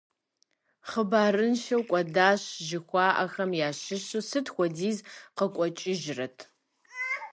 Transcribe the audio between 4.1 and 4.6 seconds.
сыт